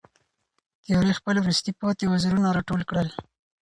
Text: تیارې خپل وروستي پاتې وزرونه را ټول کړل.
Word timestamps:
تیارې 0.83 1.17
خپل 1.19 1.35
وروستي 1.39 1.71
پاتې 1.81 2.05
وزرونه 2.11 2.49
را 2.55 2.61
ټول 2.69 2.81
کړل. 2.89 3.07